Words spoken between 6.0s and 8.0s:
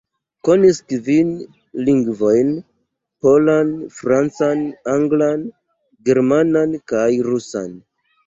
germanan kaj rusan.